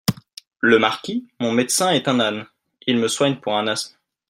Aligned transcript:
Le 0.61 0.79
Marquis, 0.79 1.27
Mon 1.39 1.51
médecin 1.51 1.91
est 1.91 2.07
un 2.07 2.19
âne… 2.19 2.47
il 2.87 2.97
me 2.97 3.07
soigne 3.07 3.35
pour 3.39 3.53
un 3.55 3.67
asthme… 3.67 3.95